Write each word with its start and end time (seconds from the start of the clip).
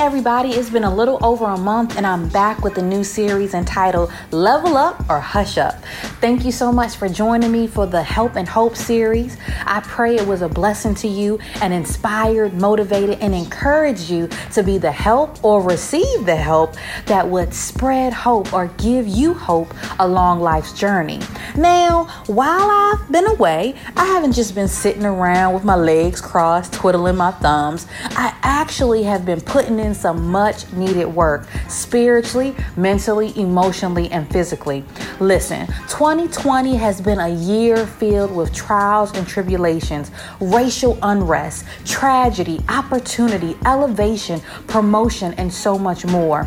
Everybody, 0.00 0.52
it's 0.52 0.70
been 0.70 0.84
a 0.84 0.94
little 0.94 1.22
over 1.22 1.44
a 1.44 1.58
month 1.58 1.98
and 1.98 2.06
I'm 2.06 2.26
back 2.30 2.64
with 2.64 2.78
a 2.78 2.82
new 2.82 3.04
series 3.04 3.52
entitled 3.52 4.10
Level 4.30 4.78
Up 4.78 4.98
or 5.10 5.20
Hush 5.20 5.58
Up. 5.58 5.74
Thank 6.22 6.42
you 6.42 6.52
so 6.52 6.72
much 6.72 6.96
for 6.96 7.06
joining 7.06 7.52
me 7.52 7.66
for 7.66 7.86
the 7.86 8.02
Help 8.02 8.36
and 8.36 8.48
Hope 8.48 8.76
series. 8.76 9.36
I 9.66 9.80
pray 9.80 10.16
it 10.16 10.26
was 10.26 10.40
a 10.40 10.48
blessing 10.48 10.94
to 10.96 11.08
you 11.08 11.38
and 11.60 11.74
inspired, 11.74 12.54
motivated, 12.54 13.18
and 13.20 13.34
encouraged 13.34 14.08
you 14.08 14.30
to 14.54 14.62
be 14.62 14.78
the 14.78 14.90
help 14.90 15.44
or 15.44 15.62
receive 15.62 16.24
the 16.24 16.34
help 16.34 16.76
that 17.04 17.28
would 17.28 17.52
spread 17.52 18.14
hope 18.14 18.54
or 18.54 18.68
give 18.78 19.06
you 19.06 19.34
hope 19.34 19.74
along 19.98 20.40
life's 20.40 20.72
journey. 20.72 21.20
Now, 21.56 22.06
while 22.26 22.70
I've 22.70 23.12
been 23.12 23.26
away, 23.26 23.74
I 23.98 24.06
haven't 24.06 24.32
just 24.32 24.54
been 24.54 24.68
sitting 24.68 25.04
around 25.04 25.52
with 25.52 25.64
my 25.64 25.76
legs 25.76 26.22
crossed, 26.22 26.72
twiddling 26.72 27.16
my 27.16 27.32
thumbs. 27.32 27.86
I 28.16 28.34
actually 28.42 29.02
have 29.02 29.26
been 29.26 29.42
putting 29.42 29.78
in 29.78 29.89
some 29.94 30.28
much 30.28 30.70
needed 30.72 31.06
work 31.06 31.46
spiritually, 31.68 32.54
mentally, 32.76 33.32
emotionally, 33.38 34.10
and 34.10 34.30
physically. 34.30 34.84
Listen, 35.20 35.66
2020 35.88 36.76
has 36.76 37.00
been 37.00 37.20
a 37.20 37.28
year 37.28 37.86
filled 37.86 38.34
with 38.34 38.52
trials 38.52 39.16
and 39.16 39.26
tribulations, 39.26 40.10
racial 40.40 40.98
unrest, 41.02 41.64
tragedy, 41.84 42.60
opportunity, 42.68 43.56
elevation, 43.66 44.40
promotion, 44.66 45.34
and 45.34 45.52
so 45.52 45.78
much 45.78 46.04
more. 46.06 46.46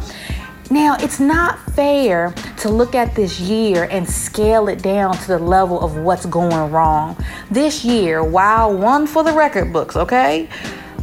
Now, 0.71 0.95
it's 0.99 1.19
not 1.19 1.59
fair 1.73 2.33
to 2.57 2.69
look 2.69 2.95
at 2.95 3.13
this 3.13 3.39
year 3.39 3.87
and 3.91 4.09
scale 4.09 4.69
it 4.69 4.81
down 4.81 5.15
to 5.17 5.27
the 5.27 5.37
level 5.37 5.79
of 5.81 5.97
what's 5.97 6.25
going 6.25 6.71
wrong. 6.71 7.17
This 7.51 7.83
year, 7.83 8.23
while 8.23 8.75
one 8.75 9.05
for 9.05 9.23
the 9.23 9.33
record 9.33 9.71
books, 9.71 9.95
okay? 9.95 10.49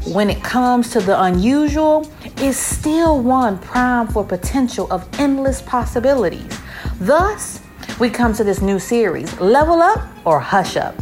When 0.07 0.31
it 0.31 0.43
comes 0.43 0.91
to 0.91 1.01
the 1.01 1.21
unusual, 1.23 2.11
is 2.39 2.57
still 2.57 3.21
one 3.21 3.59
prime 3.59 4.09
for 4.09 4.25
potential 4.25 4.87
of 4.91 5.07
endless 5.21 5.61
possibilities. 5.63 6.59
Thus, 7.01 7.61
we 7.99 8.09
come 8.11 8.33
to 8.35 8.45
this 8.45 8.61
new 8.61 8.79
series 8.79 9.39
Level 9.41 9.83
Up 9.83 10.09
or 10.25 10.41
Hush 10.41 10.77
Up. 10.77 10.95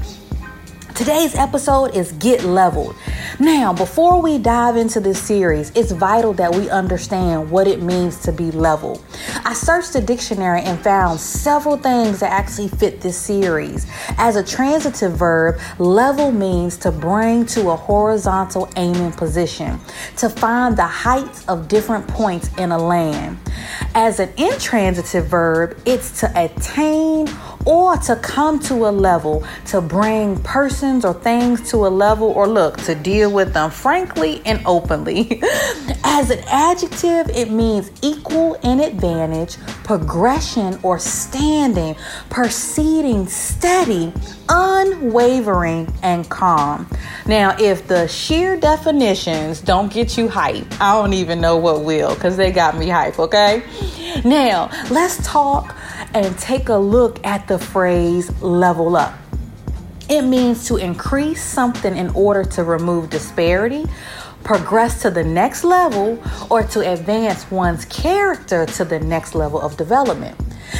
Today's 0.94 1.36
episode 1.36 1.94
is 1.94 2.12
Get 2.12 2.42
Leveled. 2.42 2.96
Now, 3.40 3.72
before 3.72 4.20
we 4.20 4.38
dive 4.38 4.76
into 4.76 4.98
this 4.98 5.22
series, 5.22 5.70
it's 5.76 5.92
vital 5.92 6.32
that 6.34 6.52
we 6.52 6.68
understand 6.70 7.48
what 7.48 7.68
it 7.68 7.80
means 7.80 8.20
to 8.22 8.32
be 8.32 8.50
level. 8.50 9.00
I 9.44 9.54
searched 9.54 9.92
the 9.92 10.00
dictionary 10.00 10.62
and 10.62 10.76
found 10.80 11.20
several 11.20 11.76
things 11.76 12.18
that 12.18 12.32
actually 12.32 12.66
fit 12.66 13.00
this 13.00 13.16
series. 13.16 13.86
As 14.16 14.34
a 14.34 14.42
transitive 14.42 15.12
verb, 15.12 15.60
level 15.78 16.32
means 16.32 16.76
to 16.78 16.90
bring 16.90 17.46
to 17.46 17.70
a 17.70 17.76
horizontal 17.76 18.68
aiming 18.74 19.12
position, 19.12 19.78
to 20.16 20.28
find 20.28 20.76
the 20.76 20.82
heights 20.82 21.46
of 21.46 21.68
different 21.68 22.08
points 22.08 22.50
in 22.58 22.72
a 22.72 22.78
land. 22.78 23.38
As 23.94 24.18
an 24.18 24.30
intransitive 24.36 25.26
verb, 25.26 25.78
it's 25.86 26.20
to 26.20 26.32
attain 26.34 27.28
or 27.64 27.96
to 27.96 28.16
come 28.16 28.58
to 28.60 28.86
a 28.86 28.90
level, 28.90 29.44
to 29.66 29.80
bring 29.80 30.36
persons 30.42 31.04
or 31.04 31.14
things 31.14 31.70
to 31.70 31.86
a 31.86 31.88
level, 31.88 32.28
or 32.28 32.46
look, 32.46 32.76
to 32.84 32.94
deal 32.94 33.32
with 33.32 33.52
them 33.52 33.70
frankly 33.70 34.42
and 34.44 34.60
openly. 34.66 35.40
As 36.04 36.30
an 36.30 36.40
adjective, 36.48 37.28
it 37.36 37.50
means 37.50 37.90
equal 38.02 38.54
in 38.62 38.80
advantage, 38.80 39.56
progression, 39.84 40.78
or 40.82 40.98
standing, 40.98 41.96
proceeding 42.30 43.26
steady, 43.26 44.12
unwavering, 44.48 45.92
and 46.02 46.28
calm. 46.28 46.88
Now, 47.26 47.56
if 47.58 47.86
the 47.86 48.08
sheer 48.08 48.56
definitions 48.58 49.60
don't 49.60 49.92
get 49.92 50.16
you 50.16 50.28
hype, 50.28 50.66
I 50.80 50.94
don't 50.94 51.12
even 51.12 51.40
know 51.40 51.56
what 51.56 51.84
will, 51.84 52.14
because 52.14 52.36
they 52.36 52.50
got 52.50 52.76
me 52.76 52.88
hype, 52.88 53.18
okay? 53.18 53.62
Now, 54.24 54.70
let's 54.90 55.24
talk 55.26 55.74
and 56.24 56.36
take 56.38 56.68
a 56.68 56.76
look 56.76 57.24
at 57.24 57.46
the 57.46 57.58
phrase 57.58 58.30
level 58.42 58.96
up. 58.96 59.14
It 60.08 60.22
means 60.22 60.66
to 60.66 60.76
increase 60.76 61.42
something 61.42 61.96
in 61.96 62.08
order 62.10 62.42
to 62.44 62.64
remove 62.64 63.10
disparity, 63.10 63.84
progress 64.42 65.02
to 65.02 65.10
the 65.10 65.22
next 65.22 65.64
level, 65.64 66.20
or 66.50 66.62
to 66.64 66.80
advance 66.92 67.48
one's 67.50 67.84
character 67.84 68.66
to 68.66 68.84
the 68.84 68.98
next 68.98 69.34
level 69.34 69.60
of 69.60 69.76
development. 69.76 70.36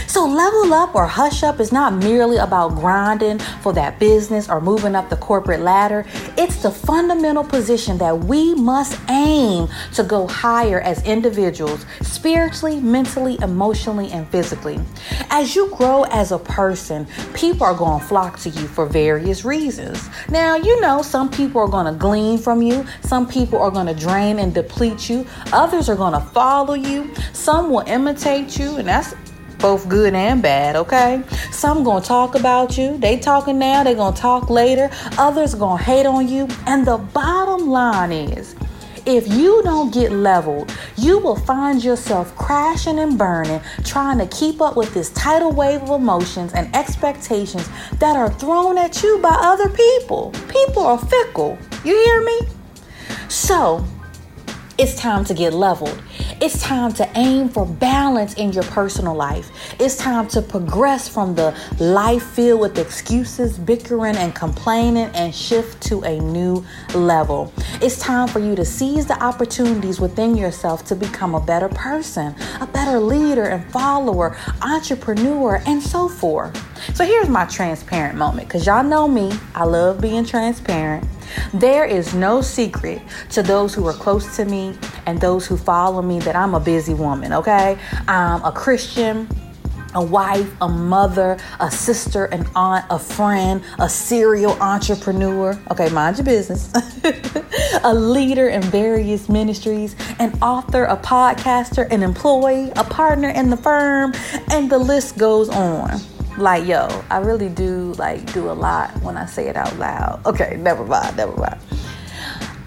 So, 0.07 0.27
level 0.27 0.73
up 0.75 0.95
or 0.95 1.07
hush 1.07 1.43
up 1.43 1.61
is 1.61 1.73
not 1.73 1.95
merely 1.95 2.37
about 2.39 2.75
grinding 2.75 3.39
for 3.63 3.73
that 3.75 3.99
business 3.99 4.49
or 4.49 4.61
moving 4.61 4.95
up 4.95 5.09
the 5.11 5.17
corporate 5.17 5.61
ladder. 5.61 6.05
It's 6.37 6.63
the 6.63 6.71
fundamental 6.71 7.45
position 7.45 7.99
that 7.99 8.19
we 8.19 8.55
must 8.55 8.99
aim 9.09 9.69
to 9.95 10.03
go 10.03 10.27
higher 10.27 10.81
as 10.81 11.03
individuals, 11.05 11.85
spiritually, 12.03 12.81
mentally, 12.81 13.39
emotionally, 13.43 14.11
and 14.11 14.29
physically. 14.29 14.81
As 15.31 15.55
you 15.55 15.69
grow 15.75 16.05
as 16.05 16.33
a 16.33 16.39
person, 16.39 17.07
people 17.35 17.65
are 17.65 17.75
going 17.75 18.01
to 18.01 18.07
flock 18.07 18.39
to 18.41 18.51
you 18.51 18.67
for 18.67 18.87
various 18.87 19.45
reasons. 19.45 20.09
Now, 20.29 20.57
you 20.57 20.81
know, 20.81 21.03
some 21.03 21.31
people 21.31 21.61
are 21.61 21.69
going 21.69 21.93
to 21.93 21.99
glean 21.99 22.39
from 22.39 22.63
you, 22.63 22.87
some 23.03 23.29
people 23.29 23.59
are 23.59 23.71
going 23.71 23.87
to 23.87 23.95
drain 23.95 24.39
and 24.39 24.53
deplete 24.55 25.09
you, 25.09 25.27
others 25.53 25.89
are 25.89 25.97
going 25.97 26.15
to 26.15 26.21
follow 26.21 26.75
you, 26.75 27.13
some 27.33 27.71
will 27.71 27.87
imitate 27.87 28.59
you, 28.59 28.77
and 28.77 28.89
that's 28.89 29.15
both 29.59 29.89
good 29.89 30.15
and 30.15 30.43
bad, 30.43 30.77
okay? 30.77 31.23
Some 31.51 31.85
gonna 31.85 32.05
talk 32.05 32.35
about 32.35 32.79
you. 32.79 32.97
They 32.99 33.19
talking 33.19 33.59
now, 33.59 33.85
they 33.85 33.95
gonna 33.95 34.17
talk 34.17 34.51
later. 34.51 34.91
Others 35.19 35.55
gonna 35.55 35.83
hate 35.83 36.07
on 36.07 36.29
you. 36.29 36.49
And 36.67 36.87
the 36.87 36.99
bottom 36.99 37.69
line 37.69 38.13
is, 38.13 38.55
if 39.07 39.27
you 39.27 39.63
don't 39.63 39.93
get 39.93 40.13
leveled, 40.13 40.71
you 40.97 41.19
will 41.19 41.37
find 41.37 41.83
yourself 41.83 42.37
crashing 42.37 42.99
and 42.99 43.17
burning, 43.17 43.61
trying 43.83 44.19
to 44.19 44.27
keep 44.27 44.61
up 44.61 44.77
with 44.77 44.93
this 44.93 45.09
tidal 45.11 45.53
wave 45.53 45.83
of 45.83 45.91
emotions 45.91 46.53
and 46.53 46.75
expectations 46.77 47.69
that 48.01 48.17
are 48.17 48.31
thrown 48.31 48.77
at 48.77 49.03
you 49.03 49.19
by 49.19 49.35
other 49.41 49.71
people. 49.71 50.33
People 50.49 50.83
are 50.83 50.99
fickle. 50.99 51.57
You 51.85 51.95
hear 51.95 52.23
me? 52.23 52.41
So, 53.29 53.85
it's 54.79 54.95
time 54.95 55.25
to 55.25 55.35
get 55.35 55.53
leveled. 55.53 56.01
It's 56.41 56.63
time 56.63 56.93
to 56.95 57.11
aim 57.19 57.49
for 57.49 57.67
balance 57.67 58.35
in 58.35 58.53
your 58.53 58.63
personal 58.63 59.13
life. 59.13 59.51
It's 59.81 59.97
time 59.97 60.29
to 60.29 60.41
progress 60.41 61.09
from 61.09 61.35
the 61.35 61.53
life 61.81 62.23
filled 62.23 62.61
with 62.61 62.79
excuses, 62.79 63.59
bickering, 63.59 64.17
and 64.17 64.33
complaining 64.37 65.11
and 65.15 65.35
shift 65.35 65.83
to 65.89 66.03
a 66.03 66.21
new 66.21 66.65
level. 66.95 67.53
It's 67.83 67.99
time 67.99 68.29
for 68.29 68.39
you 68.39 68.55
to 68.55 68.65
seize 68.65 69.07
the 69.07 69.21
opportunities 69.21 70.01
within 70.01 70.37
yourself 70.37 70.85
to 70.87 70.95
become 70.95 71.35
a 71.35 71.41
better 71.41 71.69
person, 71.69 72.37
a 72.61 72.67
better 72.67 73.01
leader 73.01 73.45
and 73.45 73.69
follower, 73.73 74.37
entrepreneur, 74.63 75.61
and 75.67 75.83
so 75.83 76.09
forth. 76.09 76.68
So 76.95 77.05
here's 77.05 77.29
my 77.29 77.45
transparent 77.47 78.17
moment 78.17 78.49
because 78.49 78.67
y'all 78.67 78.85
know 78.85 79.09
me, 79.09 79.33
I 79.55 79.65
love 79.65 80.01
being 80.01 80.25
transparent. 80.25 81.07
There 81.53 81.85
is 81.85 82.15
no 82.15 82.41
secret 82.41 83.03
to 83.31 83.43
those 83.43 83.75
who 83.75 83.87
are 83.87 83.93
close 83.93 84.37
to 84.37 84.45
me 84.45 84.77
and 85.07 85.21
those 85.21 85.47
who 85.47 85.57
follow 85.57 86.03
me 86.03 86.19
that 86.21 86.35
I'm 86.35 86.55
a 86.55 86.61
busy 86.61 86.95
woman, 86.95 87.33
okay? 87.33 87.79
I'm 88.07 88.43
a 88.45 88.53
Christian 88.53 89.29
a 89.95 90.05
wife, 90.05 90.55
a 90.61 90.69
mother, 90.69 91.39
a 91.61 91.71
sister, 91.71 92.27
an 92.27 92.47
aunt, 92.55 92.85
a 92.91 92.99
friend, 92.99 93.63
a 93.79 93.89
serial 93.89 94.53
entrepreneur. 94.61 95.59
Okay, 95.71 95.89
mind 95.89 96.19
your 96.19 96.25
business. 96.25 96.73
a 97.85 97.95
leader 97.95 98.49
in 98.49 98.63
various 98.63 99.29
ministries, 99.29 99.97
an 100.19 100.39
author, 100.43 100.85
a 100.85 100.97
podcaster, 100.97 101.91
an 101.91 102.03
employee, 102.03 102.71
a 102.77 102.85
partner 102.85 103.31
in 103.31 103.51
the 103.51 103.57
firm, 103.57 104.13
and 104.51 104.71
the 104.71 104.79
list 104.79 105.17
goes 105.17 105.49
on 105.49 105.99
like 106.39 106.67
yo 106.67 106.87
i 107.11 107.19
really 107.19 107.49
do 107.49 107.93
like 107.95 108.33
do 108.33 108.51
a 108.51 108.53
lot 108.53 108.91
when 109.03 109.17
i 109.17 109.27
say 109.27 109.49
it 109.49 109.57
out 109.57 109.77
loud. 109.79 110.21
Okay 110.25 110.57
never 110.61 110.85
mind 110.85 111.17
never 111.17 111.37
mind. 111.37 111.61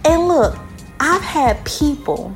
And 0.05 0.27
look 0.27 0.57
i've 0.99 1.21
had 1.21 1.63
people 1.65 2.35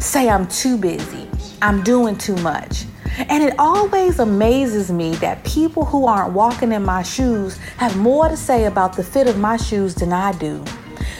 say 0.00 0.28
i'm 0.28 0.46
too 0.48 0.76
busy 0.76 1.28
i'm 1.60 1.82
doing 1.82 2.16
too 2.16 2.36
much. 2.36 2.84
And 3.28 3.42
it 3.42 3.54
always 3.58 4.18
amazes 4.20 4.90
me 4.90 5.14
that 5.16 5.44
people 5.44 5.84
who 5.84 6.06
aren't 6.06 6.32
walking 6.32 6.72
in 6.72 6.82
my 6.82 7.02
shoes 7.02 7.58
have 7.76 7.96
more 7.96 8.28
to 8.28 8.36
say 8.36 8.64
about 8.64 8.96
the 8.96 9.04
fit 9.04 9.28
of 9.28 9.38
my 9.38 9.58
shoes 9.58 9.94
than 9.94 10.14
I 10.14 10.32
do. 10.32 10.64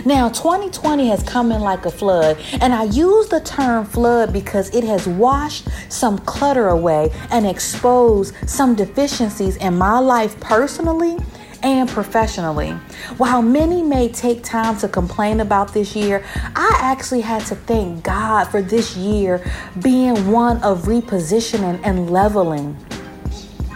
Now, 0.04 0.28
2020 0.30 1.08
has 1.08 1.22
come 1.22 1.52
in 1.52 1.60
like 1.60 1.86
a 1.86 1.90
flood, 1.90 2.36
and 2.60 2.74
I 2.74 2.84
use 2.84 3.28
the 3.28 3.40
term 3.40 3.84
flood 3.84 4.32
because 4.32 4.74
it 4.74 4.82
has 4.82 5.06
washed 5.06 5.68
some 5.88 6.18
clutter 6.18 6.68
away 6.68 7.10
and 7.30 7.46
exposed 7.46 8.34
some 8.48 8.74
deficiencies 8.74 9.56
in 9.56 9.78
my 9.78 10.00
life 10.00 10.38
personally 10.40 11.18
and 11.62 11.88
professionally. 11.88 12.72
While 13.18 13.42
many 13.42 13.84
may 13.84 14.08
take 14.08 14.42
time 14.42 14.76
to 14.78 14.88
complain 14.88 15.38
about 15.38 15.72
this 15.72 15.94
year, 15.94 16.24
I 16.34 16.78
actually 16.80 17.20
had 17.20 17.46
to 17.46 17.54
thank 17.54 18.02
God 18.02 18.46
for 18.46 18.60
this 18.60 18.96
year 18.96 19.40
being 19.80 20.32
one 20.32 20.60
of 20.64 20.82
repositioning 20.82 21.80
and 21.84 22.10
leveling. 22.10 22.76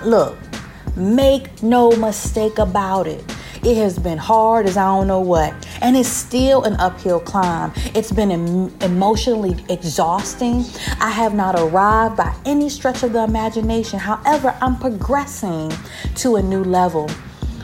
Look, 0.05 0.37
make 0.97 1.63
no 1.63 1.93
mistake 1.93 2.59
about 2.59 3.07
it. 3.07 3.36
It 3.67 3.77
has 3.79 3.99
been 3.99 4.17
hard 4.17 4.67
as 4.67 4.77
I 4.77 4.85
don't 4.85 5.09
know 5.09 5.19
what, 5.19 5.53
and 5.83 5.97
it's 5.97 6.09
still 6.09 6.63
an 6.63 6.77
uphill 6.77 7.19
climb. 7.19 7.73
It's 7.97 8.13
been 8.13 8.31
em- 8.31 8.73
emotionally 8.81 9.57
exhausting. 9.69 10.65
I 11.01 11.11
have 11.11 11.35
not 11.35 11.59
arrived 11.59 12.17
by 12.17 12.33
any 12.45 12.69
stretch 12.69 13.03
of 13.03 13.13
the 13.13 13.25
imagination. 13.25 13.99
However, 13.99 14.57
I'm 14.63 14.79
progressing 14.79 15.73
to 16.15 16.37
a 16.37 16.43
new 16.43 16.63
level. 16.63 17.11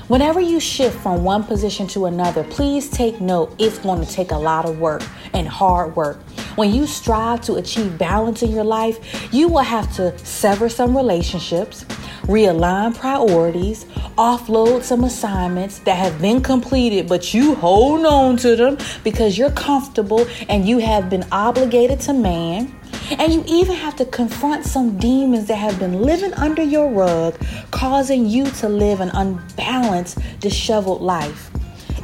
Whenever 0.09 0.41
you 0.41 0.59
shift 0.59 0.99
from 0.99 1.23
one 1.23 1.45
position 1.45 1.87
to 1.87 2.07
another, 2.07 2.43
please 2.43 2.91
take 2.91 3.21
note 3.21 3.55
it's 3.61 3.79
going 3.79 4.05
to 4.05 4.13
take 4.13 4.33
a 4.33 4.37
lot 4.37 4.65
of 4.65 4.81
work 4.81 5.05
and 5.35 5.47
hard 5.47 5.95
work. 5.95 6.19
When 6.57 6.75
you 6.75 6.85
strive 6.85 7.43
to 7.43 7.55
achieve 7.55 7.97
balance 7.97 8.43
in 8.43 8.51
your 8.51 8.65
life, 8.65 9.33
you 9.33 9.47
will 9.47 9.61
have 9.61 9.95
to 9.95 10.19
sever 10.19 10.69
some 10.69 10.97
relationships, 10.97 11.87
realign 12.23 12.95
priorities, 12.95 13.85
offload 14.17 14.83
some 14.83 15.05
assignments 15.05 15.81
that 15.81 15.97
have 15.97 16.21
been 16.21 16.41
completed, 16.43 17.09
but 17.09 17.35
you 17.35 17.55
hold 17.55 18.05
on 18.05 18.37
to 18.39 18.57
them 18.57 18.79
because 19.05 19.37
you're 19.37 19.51
comfortable 19.51 20.27
and 20.49 20.69
you 20.69 20.79
have 20.79 21.11
been 21.11 21.25
obligated 21.33 22.01
to 22.01 22.13
man. 22.13 22.75
And 23.19 23.33
you 23.33 23.45
even 23.47 23.75
have 23.77 23.97
to 23.97 24.05
confront 24.05 24.65
some 24.65 24.97
demons 24.97 25.47
that 25.49 25.57
have 25.57 25.79
been 25.79 26.03
living 26.03 26.33
under 26.35 26.63
your 26.63 26.91
rug, 26.91 27.37
causing 27.71 28.27
you 28.27 28.51
to 28.53 28.69
live 28.69 29.01
an 29.01 29.11
unbalanced, 29.11 30.19
disheveled 30.41 31.03
life. 31.03 31.51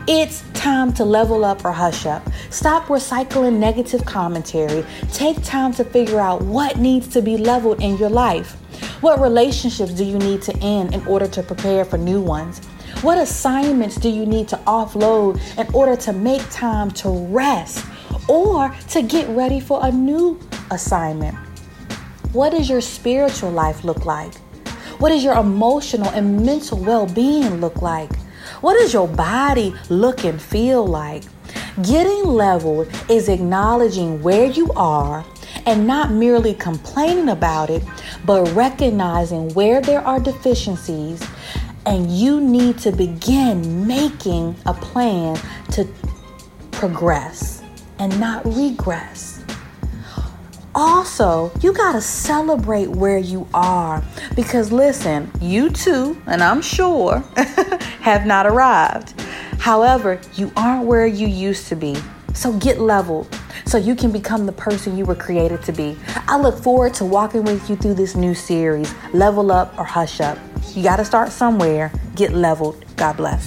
It's 0.06 0.42
time 0.58 0.92
to 0.92 1.04
level 1.04 1.44
up 1.44 1.64
or 1.64 1.70
hush 1.70 2.04
up. 2.04 2.22
Stop 2.50 2.86
recycling 2.86 3.58
negative 3.58 4.04
commentary. 4.04 4.84
Take 5.12 5.40
time 5.44 5.72
to 5.74 5.84
figure 5.84 6.18
out 6.18 6.42
what 6.42 6.78
needs 6.78 7.06
to 7.08 7.22
be 7.22 7.36
leveled 7.36 7.80
in 7.80 7.96
your 7.96 8.10
life. 8.10 8.56
What 9.00 9.20
relationships 9.20 9.92
do 9.92 10.04
you 10.04 10.18
need 10.18 10.42
to 10.42 10.56
end 10.56 10.94
in 10.94 11.06
order 11.06 11.28
to 11.28 11.44
prepare 11.44 11.84
for 11.84 11.96
new 11.96 12.20
ones? 12.20 12.58
What 13.02 13.18
assignments 13.18 13.96
do 13.96 14.08
you 14.08 14.26
need 14.26 14.48
to 14.48 14.56
offload 14.66 15.40
in 15.56 15.72
order 15.72 15.94
to 16.02 16.12
make 16.12 16.42
time 16.50 16.90
to 17.02 17.08
rest 17.26 17.86
or 18.26 18.74
to 18.88 19.02
get 19.02 19.28
ready 19.28 19.60
for 19.60 19.86
a 19.86 19.92
new 19.92 20.40
assignment? 20.72 21.36
What 22.32 22.50
does 22.50 22.68
your 22.68 22.80
spiritual 22.80 23.52
life 23.52 23.84
look 23.84 24.04
like? 24.04 24.34
What 24.98 25.10
does 25.10 25.22
your 25.22 25.38
emotional 25.38 26.08
and 26.10 26.44
mental 26.44 26.78
well 26.78 27.06
being 27.06 27.60
look 27.60 27.80
like? 27.80 28.10
What 28.60 28.74
does 28.78 28.92
your 28.92 29.08
body 29.08 29.74
look 29.88 30.24
and 30.24 30.40
feel 30.40 30.86
like? 30.86 31.22
Getting 31.82 32.24
leveled 32.24 32.88
is 33.08 33.28
acknowledging 33.28 34.22
where 34.22 34.46
you 34.46 34.72
are 34.72 35.24
and 35.64 35.86
not 35.86 36.10
merely 36.10 36.54
complaining 36.54 37.28
about 37.28 37.70
it, 37.70 37.84
but 38.24 38.50
recognizing 38.54 39.52
where 39.54 39.80
there 39.80 40.00
are 40.00 40.18
deficiencies 40.18 41.22
and 41.86 42.10
you 42.10 42.40
need 42.40 42.78
to 42.78 42.90
begin 42.90 43.86
making 43.86 44.56
a 44.66 44.74
plan 44.74 45.38
to 45.72 45.86
progress 46.72 47.62
and 47.98 48.18
not 48.18 48.44
regress. 48.44 49.42
Also, 50.74 51.50
you 51.60 51.72
got 51.72 51.92
to 51.92 52.00
celebrate 52.00 52.88
where 52.88 53.18
you 53.18 53.48
are 53.54 54.02
because 54.36 54.70
listen, 54.70 55.30
you 55.40 55.70
too, 55.70 56.20
and 56.26 56.42
I'm 56.42 56.62
sure, 56.62 57.24
have 58.00 58.26
not 58.26 58.46
arrived. 58.46 59.20
However, 59.58 60.20
you 60.34 60.52
aren't 60.56 60.86
where 60.86 61.06
you 61.06 61.26
used 61.26 61.68
to 61.68 61.76
be. 61.76 61.96
So 62.34 62.52
get 62.58 62.80
leveled 62.80 63.28
so 63.66 63.78
you 63.78 63.94
can 63.94 64.12
become 64.12 64.46
the 64.46 64.52
person 64.52 64.96
you 64.96 65.04
were 65.04 65.14
created 65.14 65.62
to 65.64 65.72
be. 65.72 65.96
I 66.28 66.38
look 66.38 66.58
forward 66.58 66.94
to 66.94 67.04
walking 67.04 67.44
with 67.44 67.68
you 67.68 67.76
through 67.76 67.94
this 67.94 68.14
new 68.14 68.34
series, 68.34 68.94
Level 69.12 69.50
Up 69.50 69.76
or 69.78 69.84
Hush 69.84 70.20
Up. 70.20 70.38
You 70.74 70.82
got 70.82 70.96
to 70.96 71.04
start 71.04 71.32
somewhere. 71.32 71.92
Get 72.14 72.32
leveled. 72.32 72.84
God 72.96 73.16
bless. 73.16 73.46